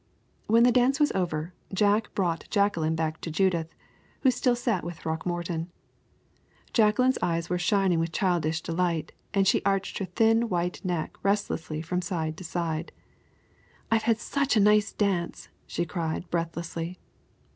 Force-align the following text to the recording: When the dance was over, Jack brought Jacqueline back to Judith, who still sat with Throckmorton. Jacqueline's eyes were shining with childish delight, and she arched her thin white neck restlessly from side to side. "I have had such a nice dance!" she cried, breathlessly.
When 0.47 0.63
the 0.63 0.71
dance 0.71 0.99
was 0.99 1.11
over, 1.11 1.53
Jack 1.71 2.15
brought 2.15 2.49
Jacqueline 2.49 2.95
back 2.95 3.21
to 3.21 3.29
Judith, 3.29 3.75
who 4.21 4.31
still 4.31 4.55
sat 4.55 4.83
with 4.83 4.97
Throckmorton. 4.97 5.69
Jacqueline's 6.73 7.19
eyes 7.21 7.51
were 7.51 7.59
shining 7.59 7.99
with 7.99 8.11
childish 8.11 8.63
delight, 8.63 9.11
and 9.31 9.47
she 9.47 9.61
arched 9.63 9.99
her 9.99 10.05
thin 10.05 10.49
white 10.49 10.83
neck 10.83 11.15
restlessly 11.21 11.83
from 11.83 12.01
side 12.01 12.35
to 12.37 12.43
side. 12.43 12.91
"I 13.91 13.95
have 13.97 14.03
had 14.05 14.17
such 14.19 14.57
a 14.57 14.59
nice 14.59 14.91
dance!" 14.91 15.49
she 15.67 15.85
cried, 15.85 16.27
breathlessly. 16.31 16.97